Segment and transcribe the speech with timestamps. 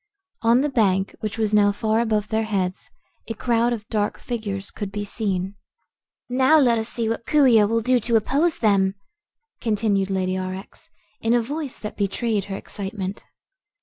[0.41, 2.89] On the bank, which was now far above their heads,
[3.27, 5.53] a crowd of dark figures could be seen.
[6.27, 8.95] "Now let us see what Coo ee oh will do to oppose them,"
[9.59, 13.23] continued Lady Aurex, in a voice that betrayed her excitement.